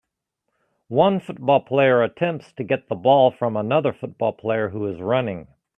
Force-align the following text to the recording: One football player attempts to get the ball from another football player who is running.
One 0.87 1.19
football 1.19 1.59
player 1.59 2.01
attempts 2.01 2.53
to 2.53 2.63
get 2.63 2.87
the 2.89 2.95
ball 2.95 3.29
from 3.29 3.55
another 3.55 3.93
football 3.93 4.33
player 4.33 4.69
who 4.69 4.87
is 4.87 4.99
running. 4.99 5.47